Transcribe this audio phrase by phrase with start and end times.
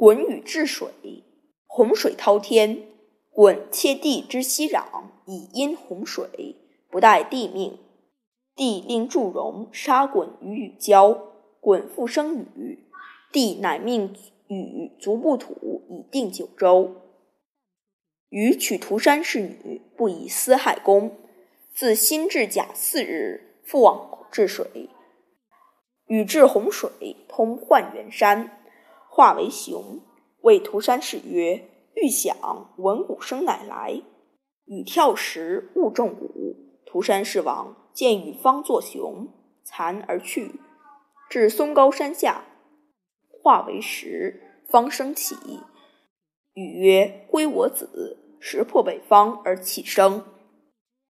[0.00, 0.88] 鲧禹治水，
[1.66, 2.86] 洪水滔天。
[3.34, 4.82] 鲧切地之息壤，
[5.26, 6.56] 以因洪水，
[6.90, 7.78] 不待地命。
[8.56, 11.10] 地令祝融杀鲧与禹交，
[11.60, 12.86] 鲧复生禹，
[13.30, 14.16] 帝乃命
[14.48, 16.94] 禹足不土以定九州。
[18.30, 21.14] 禹娶涂山氏女，不以私害公。
[21.74, 24.88] 自辛至甲巳日，复往治水。
[26.06, 26.90] 禹治洪水，
[27.28, 28.59] 通涣原山，
[29.20, 30.00] 化为熊，
[30.40, 34.00] 谓涂山氏曰：“欲享闻鼓声乃来。”
[34.64, 36.56] 禹跳石，误中鼓。
[36.86, 39.28] 涂山氏王见禹方作熊，
[39.62, 40.52] 惭而去，
[41.28, 42.44] 至嵩高山下，
[43.42, 45.36] 化为石，方生起。
[46.54, 50.24] 禹曰：“归我子。”石破北方而起生。